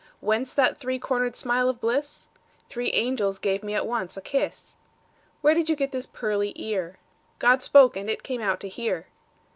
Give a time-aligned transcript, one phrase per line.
[0.19, 2.27] Whence that three corner'd smile of bliss?
[2.69, 4.77] Three angels gave me at once a kiss.
[5.41, 6.97] Where did you get this pearly ear?
[7.37, 9.05] God spoke, and it came out to hear.